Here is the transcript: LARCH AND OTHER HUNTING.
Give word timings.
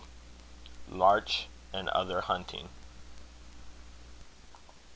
LARCH 0.89 1.47
AND 1.71 1.87
OTHER 1.89 2.21
HUNTING. 2.21 2.69